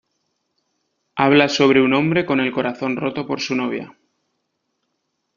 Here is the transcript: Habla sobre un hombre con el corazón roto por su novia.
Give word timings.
Habla 1.15 1.47
sobre 1.47 1.79
un 1.79 1.93
hombre 1.93 2.25
con 2.25 2.39
el 2.39 2.51
corazón 2.51 2.95
roto 2.95 3.27
por 3.27 3.39
su 3.39 3.53
novia. 3.53 3.95